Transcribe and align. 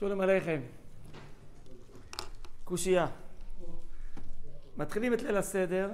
שולם 0.00 0.20
עליכם. 0.20 0.60
קושייה. 2.64 3.06
מתחילים 4.76 5.14
את 5.14 5.22
ליל 5.22 5.36
הסדר 5.36 5.90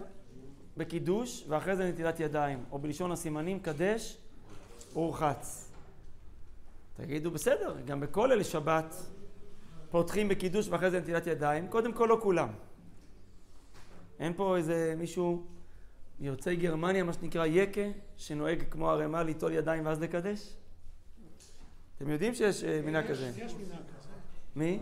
בקידוש 0.76 1.44
ואחרי 1.48 1.76
זה 1.76 1.88
נטילת 1.88 2.20
ידיים, 2.20 2.64
או 2.70 2.78
בלשון 2.78 3.12
הסימנים, 3.12 3.60
קדש 3.60 4.18
ורחץ. 4.94 5.72
תגידו, 6.96 7.30
בסדר, 7.30 7.76
גם 7.84 8.00
בכל 8.00 8.32
אלה 8.32 8.44
שבת 8.44 8.94
פותחים 9.90 10.28
בקידוש 10.28 10.68
ואחרי 10.68 10.90
זה 10.90 11.00
נטילת 11.00 11.26
ידיים. 11.26 11.68
קודם 11.68 11.92
כל 11.92 12.06
לא 12.10 12.18
כולם. 12.22 12.48
אין 14.18 14.32
פה 14.36 14.56
איזה 14.56 14.94
מישהו 14.96 15.46
מיוצאי 16.20 16.56
גרמניה, 16.56 17.04
מה 17.04 17.12
שנקרא 17.12 17.46
יקה, 17.46 17.80
שנוהג 18.16 18.62
כמו 18.70 18.90
ערימה 18.90 19.22
ליטול 19.22 19.52
ידיים 19.52 19.86
ואז 19.86 20.00
לקדש? 20.00 20.56
אתם 21.96 22.10
יודעים 22.10 22.34
שיש 22.34 22.64
אה, 22.64 22.80
מנהג 22.84 23.08
כזה? 23.08 23.32
יש 23.36 23.54
מנהג 23.54 23.78
כזה. 23.78 23.95
מי? 24.56 24.78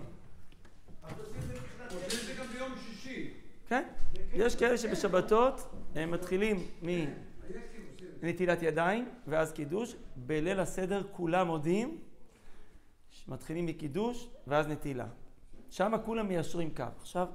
כן. 3.69 3.85
יש 4.33 4.57
כאלה 4.57 4.79
שבשבתות 4.79 5.71
הם 5.95 6.11
מתחילים 6.11 6.67
מנטילת 8.23 8.63
ידיים 8.63 9.09
ואז 9.27 9.53
קידוש. 9.53 9.97
בליל 10.17 10.61
הסדר 10.61 11.03
כולם 11.13 11.47
מודים, 11.47 11.99
מתחילים 13.29 13.67
מקידוש 13.67 14.29
ואז 14.47 14.69
נטילה. 14.69 15.07
שם 15.71 15.93
כולם 16.05 16.29
מיישרים 16.29 16.75
קו. 16.75 16.85
עכשיו, 17.01 17.29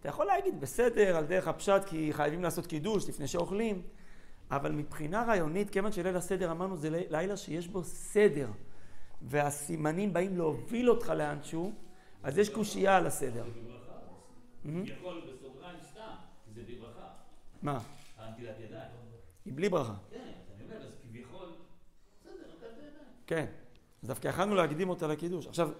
אתה 0.00 0.08
יכול 0.08 0.26
להגיד 0.26 0.60
בסדר 0.60 1.16
על 1.16 1.26
דרך 1.26 1.48
הפשט 1.48 1.84
כי 1.86 2.12
חייבים 2.12 2.42
לעשות 2.42 2.66
קידוש 2.66 3.08
לפני 3.08 3.26
שאוכלים, 3.26 3.82
אבל 4.50 4.72
מבחינה 4.72 5.24
רעיונית, 5.24 5.70
כיוון 5.70 5.92
שליל 5.92 6.16
הסדר 6.16 6.50
אמרנו 6.50 6.76
זה 6.76 6.90
לילה 6.90 7.36
שיש 7.36 7.68
בו 7.68 7.84
סדר 7.84 8.48
והסימנים 9.22 10.12
באים 10.12 10.36
להוביל 10.36 10.90
אותך 10.90 11.08
לאנשהו, 11.08 11.72
אז 12.22 12.38
יש 12.38 12.48
קושייה 12.48 12.96
על 12.96 13.06
הסדר. 13.06 13.44
כביכול 14.62 15.22
בסוגריים 15.32 15.78
סתם, 15.90 16.14
זה 16.54 16.62
בברכה. 16.68 17.08
מה? 17.62 17.80
הנטילת 18.16 18.60
ידיים. 18.60 18.90
היא 19.44 19.52
בלי 19.56 19.68
ברכה. 19.68 19.94
כן, 20.10 20.32
אני 20.56 20.64
אומר, 20.64 20.86
אז 20.86 20.92
כביכול, 21.02 21.48
בסדר, 22.20 22.32
נטלת 22.32 22.72
ידיים. 22.72 22.92
כן. 23.26 23.46
אז 24.02 24.08
דווקא 24.08 24.28
יכלנו 24.28 24.54
להקדים 24.54 24.88
אותה 24.88 25.06
לקידוש. 25.06 25.46
עכשיו, 25.46 25.70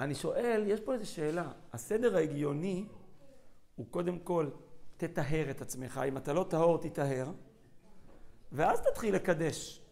אני 0.00 0.14
שואל, 0.14 0.64
יש 0.66 0.80
פה 0.80 0.94
איזו 0.94 1.10
שאלה. 1.10 1.52
הסדר 1.72 2.16
ההגיוני 2.16 2.86
הוא 3.76 3.86
קודם 3.90 4.18
כל, 4.18 4.50
תטהר 4.96 5.50
את 5.50 5.60
עצמך. 5.60 6.00
אם 6.08 6.16
אתה 6.16 6.32
לא 6.32 6.46
טהור, 6.50 6.78
תטהר. 6.78 7.30
ואז 8.52 8.80
תתחיל 8.80 9.14
לקדש. 9.14 9.82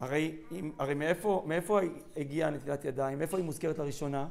הרי, 0.00 0.36
אם, 0.52 0.70
הרי 0.78 0.94
מאיפה, 0.94 1.44
מאיפה 1.46 1.80
הגיעה 2.16 2.50
נטילת 2.50 2.84
ידיים? 2.84 3.18
מאיפה 3.18 3.36
היא 3.36 3.44
מוזכרת 3.44 3.78
לראשונה? 3.78 4.28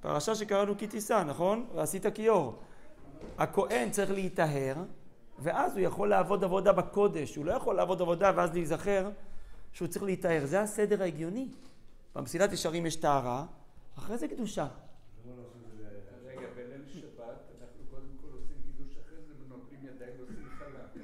פרשה 0.00 0.34
שקראנו 0.34 0.78
כי 0.78 0.86
תישא, 0.86 1.22
נכון? 1.26 1.66
ועשית 1.74 2.06
כיור. 2.06 2.58
הכהן 3.38 3.90
צריך 3.90 4.10
להיטהר, 4.10 4.74
ואז 5.38 5.76
הוא 5.76 5.80
יכול 5.86 6.08
לעבוד 6.08 6.44
עבודה 6.44 6.72
בקודש. 6.72 7.36
הוא 7.36 7.44
לא 7.44 7.52
יכול 7.52 7.76
לעבוד 7.76 8.02
עבודה 8.02 8.32
ואז 8.36 8.54
להיזכר 8.54 9.10
שהוא 9.72 9.88
צריך 9.88 10.04
להיטהר. 10.04 10.46
זה 10.46 10.60
הסדר 10.60 11.02
ההגיוני. 11.02 11.48
במסילת 12.14 12.52
ישרים 12.52 12.86
יש 12.86 12.96
טהרה, 12.96 13.44
אחרי 13.98 14.18
זה 14.18 14.28
קדושה. 14.28 14.66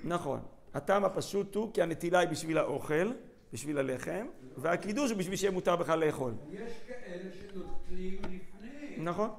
נכון. 0.05 0.41
הטעם 0.75 1.05
הפשוט 1.05 1.55
הוא 1.55 1.70
כי 1.75 1.83
הנטילה 1.83 2.19
היא 2.19 2.28
בשביל 2.28 2.59
האוכל, 2.59 3.12
בשביל 3.53 3.78
הלחם, 3.78 4.27
והקידוש 4.56 5.11
הוא 5.11 5.19
בשביל 5.19 5.36
שיהיה 5.36 5.50
מותר 5.53 5.77
בכלל 5.77 6.05
לאכול. 6.05 6.33
יש 6.50 6.72
כאלה 6.89 7.31
שנוטלים 7.33 8.14
לפני. 8.22 8.97
נכון. 8.98 9.31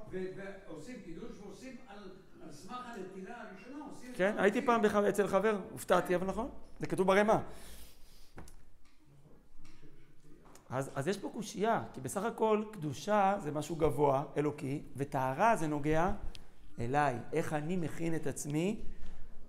ועושים 0.67 0.95
קידוש 1.05 1.31
ועושים 1.43 1.75
על 1.87 1.97
על 2.43 2.51
סמך 2.51 2.85
הנטילה 2.85 3.35
הראשונה, 3.41 3.85
עושים... 3.91 4.13
כן. 4.15 4.35
הייתי 4.37 4.65
פעם 4.65 4.81
בח- 4.81 4.95
אצל 4.95 5.27
חבר, 5.27 5.59
הופתעתי, 5.71 6.15
אבל 6.15 6.27
נכון, 6.27 6.49
זה 6.79 6.87
כתוב 6.87 7.07
ברמה. 7.07 7.41
אז, 10.69 10.89
אז 10.95 11.07
יש 11.07 11.17
פה 11.17 11.29
קושייה, 11.33 11.83
כי 11.93 12.01
בסך 12.01 12.23
הכל 12.23 12.63
קדושה 12.71 13.35
זה 13.43 13.51
משהו 13.51 13.75
גבוה, 13.75 14.23
אלוקי, 14.37 14.81
וטהרה 14.97 15.55
זה 15.55 15.67
נוגע 15.67 16.11
אליי, 16.79 17.15
איך 17.33 17.53
אני 17.53 17.77
מכין 17.77 18.15
את 18.15 18.27
עצמי, 18.27 18.79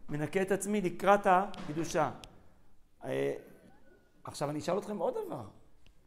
מנקה 0.08 0.42
את 0.42 0.52
עצמי 0.52 0.80
לקראת 0.80 1.26
הקדושה. 1.26 2.10
עכשיו 4.24 4.50
אני 4.50 4.58
אשאל 4.58 4.78
אתכם 4.78 4.98
עוד 4.98 5.14
דבר, 5.26 5.44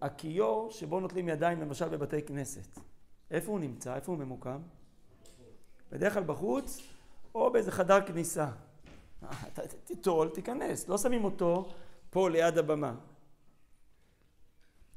הכיור 0.02 0.72
שבו 0.72 1.00
נוטלים 1.00 1.30
ידיים 1.30 1.62
למשל 1.62 1.90
בבתי 1.90 2.22
כנסת, 2.22 2.80
איפה 3.32 3.52
הוא 3.52 3.60
נמצא? 3.60 3.96
איפה 3.96 4.12
הוא 4.12 4.20
ממוקם? 4.20 4.62
בדרך 5.92 6.14
כלל 6.14 6.24
בחוץ, 6.24 6.82
או 7.36 7.52
באיזה 7.52 7.72
חדר 7.72 8.08
כניסה. 8.08 8.50
אה, 9.24 9.30
תיטול, 9.84 10.30
תיכנס, 10.30 10.88
לא 10.88 10.98
שמים 10.98 11.24
אותו 11.24 11.70
פה 12.10 12.30
ליד 12.30 12.58
הבמה. 12.58 12.96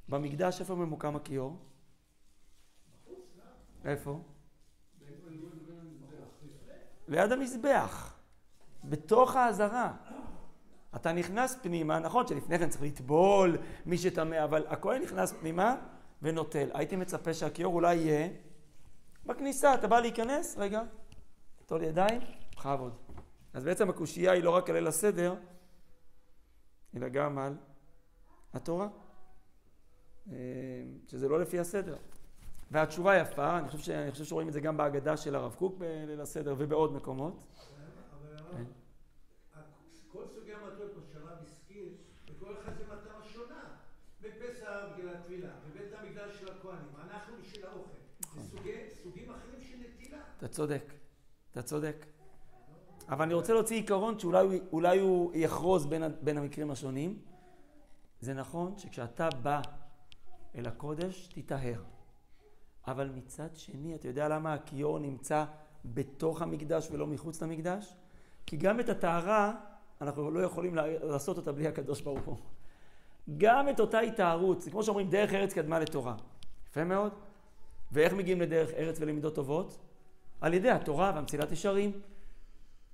במקדש 0.08 0.60
איפה 0.60 0.74
ממוקם 0.74 1.16
הכיור? 1.16 1.56
איפה? 3.84 4.20
ליד 7.08 7.32
המזבח, 7.32 8.14
בתוך 8.84 9.36
העזרה. 9.36 9.96
אתה 10.96 11.12
נכנס 11.12 11.56
פנימה, 11.62 11.98
נכון 11.98 12.26
שלפני 12.26 12.58
כן 12.58 12.68
צריך 12.68 12.82
לטבול 12.82 13.56
מי 13.86 13.98
שטמא, 13.98 14.44
אבל 14.44 14.66
הכהן 14.68 15.02
נכנס 15.02 15.32
פנימה 15.32 15.76
ונוטל. 16.22 16.68
הייתי 16.74 16.96
מצפה 16.96 17.34
שהכיור 17.34 17.74
אולי 17.74 17.94
יהיה 17.94 18.28
בכניסה, 19.26 19.74
אתה 19.74 19.88
בא 19.88 20.00
להיכנס, 20.00 20.56
רגע, 20.58 20.82
טול 21.66 21.82
ידיים, 21.82 22.20
בכבוד. 22.56 22.96
אז 23.52 23.64
בעצם 23.64 23.90
הקושייה 23.90 24.32
היא 24.32 24.44
לא 24.44 24.50
רק 24.50 24.70
על 24.70 24.76
ליל 24.76 24.86
הסדר, 24.86 25.34
אלא 26.96 27.08
גם 27.08 27.38
על 27.38 27.54
התורה. 28.52 28.88
אה, 30.32 30.36
שזה 31.06 31.28
לא 31.28 31.40
לפי 31.40 31.58
הסדר. 31.58 31.96
והתשובה 32.70 33.16
יפה, 33.16 33.58
אני 33.58 33.68
חושב, 33.68 33.78
ש... 33.78 33.88
אני 33.88 34.10
חושב 34.10 34.24
שרואים 34.24 34.48
את 34.48 34.52
זה 34.52 34.60
גם 34.60 34.76
בהגדה 34.76 35.16
של 35.16 35.34
הרב 35.34 35.54
קוק 35.54 35.78
בליל 35.78 36.20
הסדר 36.20 36.54
ובעוד 36.58 36.92
מקומות. 36.92 37.32
אבל 37.32 38.36
הרב, 38.36 38.46
כן. 38.50 38.64
כל 40.12 40.22
סוגי 40.34 40.52
המטרות, 40.54 40.90
כמו 40.94 41.02
שהרב 41.12 41.38
הזכיר, 41.42 41.88
וכל 42.30 42.54
אחד 42.62 42.72
זה 42.78 42.84
מטרה 42.84 43.22
שונה. 43.32 43.60
בפסח 44.22 44.66
בגלל 44.98 45.14
הטבילה, 45.16 45.48
בבית 45.68 45.92
המקדש 45.98 46.40
של 46.40 46.48
הכהנים, 46.52 46.88
אנחנו 47.10 47.34
בשביל 47.42 47.66
האוכל. 47.66 47.90
נכון. 48.20 48.42
זה 48.42 48.48
סוגי- 48.48 48.90
סוגים 49.02 49.30
אחרים 49.30 49.60
של 49.60 49.76
נטילה. 49.76 50.18
אתה 50.38 50.48
צודק, 50.48 50.92
אתה 51.52 51.62
צודק. 51.62 52.06
אבל 53.08 53.24
אני 53.24 53.34
רוצה 53.34 53.52
להוציא 53.52 53.76
עיקרון 53.76 54.18
שאולי 54.18 54.98
הוא- 55.00 55.32
יחרוז 55.34 55.86
בין, 55.86 56.02
בין 56.22 56.38
המקרים 56.38 56.70
השונים. 56.70 57.18
זה 58.20 58.34
נכון 58.34 58.78
שכשאתה 58.78 59.28
בא 59.42 59.60
אל 60.54 60.66
הקודש, 60.66 61.26
תיטהר. 61.26 61.82
אבל 62.86 63.08
מצד 63.08 63.48
שני, 63.56 63.94
אתה 63.94 64.08
יודע 64.08 64.28
למה 64.28 64.54
הכיור 64.54 64.98
נמצא 64.98 65.44
בתוך 65.84 66.42
המקדש 66.42 66.88
ולא 66.90 67.06
מחוץ 67.06 67.42
למקדש? 67.42 67.96
כי 68.46 68.56
גם 68.56 68.80
את 68.80 68.88
הטהרה, 68.88 69.60
אנחנו 70.00 70.30
לא 70.30 70.40
יכולים 70.40 70.74
לעשות 71.02 71.36
אותה 71.36 71.52
בלי 71.52 71.68
הקדוש 71.68 72.00
ברוך 72.00 72.24
הוא. 72.24 72.36
גם 73.38 73.68
את 73.68 73.80
אותה 73.80 74.00
התארות, 74.00 74.60
זה 74.60 74.70
כמו 74.70 74.82
שאומרים, 74.82 75.10
דרך 75.10 75.34
ארץ 75.34 75.52
קדמה 75.52 75.78
לתורה. 75.78 76.14
יפה 76.70 76.84
מאוד. 76.84 77.12
ואיך 77.92 78.12
מגיעים 78.12 78.40
לדרך 78.40 78.70
ארץ 78.70 79.00
ולמידות 79.00 79.34
טובות? 79.34 79.78
על 80.40 80.54
ידי 80.54 80.70
התורה 80.70 81.12
והמצילת 81.14 81.52
ישרים. 81.52 81.92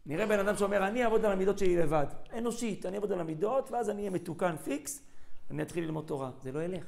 נראה 0.07 0.27
בן 0.27 0.39
אדם 0.39 0.57
שאומר, 0.57 0.87
אני 0.87 1.05
אעבוד 1.05 1.25
על 1.25 1.33
המידות 1.33 1.59
שלי 1.59 1.77
לבד. 1.77 2.07
אנושית, 2.39 2.87
אני 2.87 2.97
אעבוד 2.97 3.13
על 3.13 3.21
המידות, 3.21 3.71
ואז 3.71 3.91
אני 3.91 3.99
אהיה 3.99 4.11
מתוקן 4.11 4.57
פיקס, 4.57 5.03
אני 5.51 5.63
אתחיל 5.63 5.85
ללמוד 5.85 6.05
תורה. 6.07 6.31
זה 6.41 6.53
לא 6.53 6.63
ילך. 6.63 6.87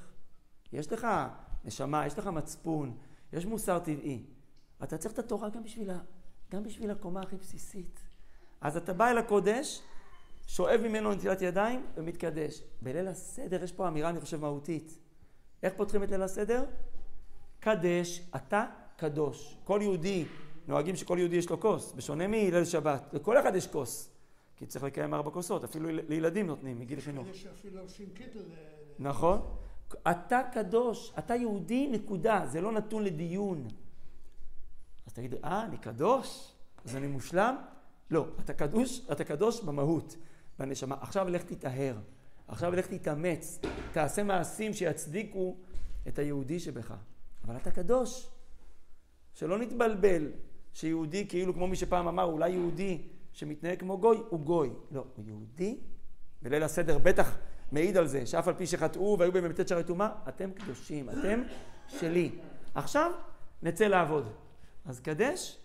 יש 0.73 0.93
לך 0.93 1.07
נשמה, 1.65 2.07
יש 2.07 2.19
לך 2.19 2.27
מצפון, 2.27 2.97
יש 3.33 3.47
מוסר 3.47 3.79
טבעי. 3.79 4.23
אתה 4.83 4.99
צריך 4.99 5.15
את 5.15 5.19
התורה 5.19 5.49
גם 5.49 5.63
בשביל, 5.63 5.91
ה... 5.91 5.99
גם 6.51 6.63
בשביל 6.63 6.91
הקומה 6.91 7.21
הכי 7.21 7.37
בסיסית. 7.37 8.01
אז 8.61 8.77
אתה 8.77 8.93
בא 8.93 9.11
אל 9.11 9.19
הקודש, 9.19 9.83
שואב 10.49 10.81
ממנו 10.81 11.13
נטילת 11.13 11.43
ידיים 11.43 11.87
ומתקדש. 11.97 12.63
בליל 12.83 13.09
הסדר 13.09 13.65
יש 13.65 13.73
פה 13.73 13.89
אמירה, 13.89 14.11
אני 14.11 14.21
חושב, 14.21 14.41
מהותית. 14.41 14.99
איך 15.63 15.73
פותחים 15.77 16.03
את 16.03 16.11
ליל 16.11 16.23
הסדר? 16.23 16.65
קדש, 17.61 18.23
אתה 18.37 18.65
קדוש. 18.97 19.57
כל 19.65 19.79
יהודי, 19.83 20.25
נוהגים 20.69 20.97
שכל 20.97 21.17
יהודי 21.19 21.37
יש 21.37 21.51
לו 21.51 21.61
כוס, 21.61 21.93
בשונה 21.93 22.27
מליל 22.27 22.65
שבת. 22.65 23.09
לכל 23.13 23.39
אחד 23.41 23.55
יש 23.57 23.67
כוס, 23.67 24.11
כי 24.57 24.67
צריך 24.67 24.85
לקיים 24.85 25.15
ארבע 25.15 25.31
כוסות, 25.31 25.65
אפילו 25.65 25.89
לילדים 26.09 26.47
נותנים 26.47 26.79
מגיל 26.81 27.01
חינוך. 27.01 27.27
יש 27.29 27.47
אפילו 27.47 27.81
עושים 27.81 28.07
קיטל. 28.15 28.39
ל- 28.39 28.43
נכון? 28.99 29.41
אתה 30.11 30.41
קדוש, 30.53 31.13
אתה 31.19 31.35
יהודי, 31.35 31.89
נקודה. 31.89 32.43
זה 32.47 32.61
לא 32.61 32.73
נתון 32.73 33.05
לדיון. 33.05 33.69
אז 35.07 35.13
תגיד, 35.13 35.35
אה, 35.45 35.65
אני 35.65 35.77
קדוש? 35.79 36.53
אז 36.85 36.97
אני 36.97 37.07
מושלם? 37.07 37.57
לא, 38.11 38.27
אתה 38.41 38.55
קדוש, 38.55 39.01
אתה 39.13 39.25
קדוש 39.25 39.61
במהות, 39.61 40.17
בנשמה. 40.59 40.97
עכשיו 41.01 41.29
לך 41.29 41.43
תיטהר, 41.43 41.97
עכשיו 42.49 42.73
לך 42.73 42.87
תתאמץ, 42.87 43.59
תעשה 43.93 44.23
מעשים 44.23 44.75
שיצדיקו 44.75 45.57
את 46.09 46.19
היהודי 46.19 46.61
שבך, 46.61 46.95
אבל 47.45 47.57
אתה 47.57 47.71
קדוש. 47.71 48.29
שלא 49.35 49.59
נתבלבל 49.59 50.33
שיהודי 50.73 51.29
כאילו 51.29 51.55
כמו 51.55 51.67
מי 51.67 51.77
שפעם 51.77 52.09
אמר, 52.09 52.25
אולי 52.25 52.51
יהודי 52.51 53.03
שמתנהג 53.33 53.79
כמו 53.79 53.99
גוי, 53.99 54.19
הוא 54.29 54.41
גוי. 54.41 54.71
לא, 54.91 55.05
הוא 55.17 55.25
יהודי, 55.27 55.79
וליל 56.43 56.63
הסדר 56.63 56.99
בטח 56.99 57.37
מעיד 57.73 57.97
על 57.97 58.07
זה, 58.07 58.27
שאף 58.27 58.49
על 58.49 58.55
פי 58.55 58.67
שחטאו 58.67 59.17
והיו 59.19 59.33
במ"ט 59.33 59.69
שערי 59.69 59.85
טומאה, 59.85 60.09
אתם 60.29 60.51
קדושים, 60.53 61.11
אתם 61.11 61.43
שלי. 61.89 62.31
עכשיו 62.75 63.11
נצא 63.63 63.85
לעבוד. 63.85 64.33
אז 64.85 65.01
קדש 65.01 65.59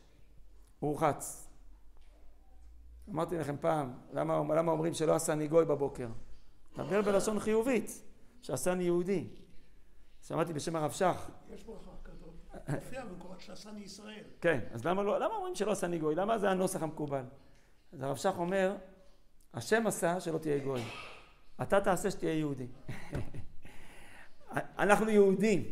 ורחץ. 0.84 1.43
אמרתי 3.10 3.38
לכם 3.38 3.56
פעם, 3.62 3.94
למה, 4.14 4.56
למה 4.56 4.72
אומרים 4.72 4.94
שלא 4.94 5.16
עשני 5.16 5.48
גוי 5.48 5.66
בבוקר? 5.66 6.08
דבר 6.78 7.02
בלשון 7.02 7.40
חיובית, 7.40 8.04
שעשני 8.42 8.84
יהודי. 8.84 9.28
שמעתי 10.22 10.54
בשם 10.54 10.76
הרב 10.76 10.92
שך. 10.92 11.30
יש 11.54 11.64
ברכה 11.64 11.92
כזאת. 12.04 12.30
מופיע 12.70 13.06
במקורות 13.06 13.42
שעשני 13.42 13.80
ישראל. 13.80 14.24
כן, 14.42 14.60
אז 14.72 14.86
למה, 14.86 15.04
לא, 15.04 15.20
למה 15.20 15.36
אומרים 15.36 15.56
שלא 15.56 15.72
עשני 15.72 16.00
גוי? 16.00 16.16
למה 16.16 16.38
זה 16.38 16.50
הנוסח 16.50 16.84
המקובל? 16.84 17.24
אז 17.94 18.02
הרב 18.02 18.16
שך 18.16 18.34
אומר, 18.38 18.76
השם 19.54 19.88
עשה 19.88 20.20
שלא 20.20 20.38
תהיה 20.38 20.60
גוי. 20.64 20.82
אתה 21.62 21.82
תעשה 21.82 22.12
שתהיה 22.12 22.34
יהודי. 22.34 22.68
אנחנו 24.54 25.10
יהודים. 25.10 25.64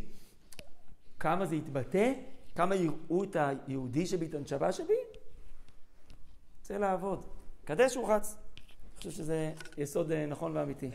כמה 1.19 1.45
זה 1.45 1.55
יתבטא? 1.55 2.13
כמה 2.55 2.75
יראו 2.75 3.23
את 3.23 3.35
היהודי 3.35 4.05
שבי, 4.05 4.25
את 4.25 4.33
הנשמה 4.33 4.71
שבי? 4.71 4.93
רוצה 6.71 6.81
לעבוד. 6.81 7.23
קדש 7.65 7.97
ורחץ. 7.97 8.35
אני 8.35 8.97
חושב 8.97 9.11
שזה 9.11 9.51
יסוד 9.77 10.11
אה, 10.11 10.25
נכון 10.25 10.57
ואמיתי. 10.57 10.89